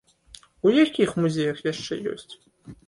У 0.67 0.71
якіх 0.83 1.09
музеях 1.21 1.57
яшчэ 1.71 1.93
ёсць? 2.15 2.33